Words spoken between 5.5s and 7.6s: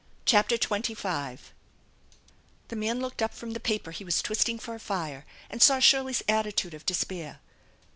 saw Shirley's attitude of despair.